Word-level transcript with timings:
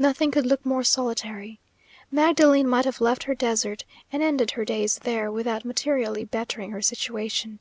Nothing 0.00 0.32
could 0.32 0.46
look 0.46 0.66
more 0.66 0.82
solitary. 0.82 1.60
Magdalene 2.10 2.66
might 2.66 2.84
have 2.86 3.00
left 3.00 3.22
her 3.22 3.36
desert, 3.36 3.84
and 4.10 4.20
ended 4.20 4.50
her 4.50 4.64
days 4.64 4.98
there, 5.04 5.30
without 5.30 5.64
materially 5.64 6.24
bettering 6.24 6.72
her 6.72 6.82
situation. 6.82 7.60